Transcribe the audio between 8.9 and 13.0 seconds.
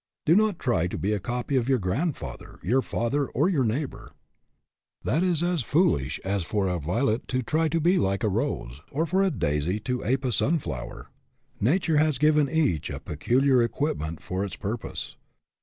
for a daisy to ape a sunflower. Nature has given each a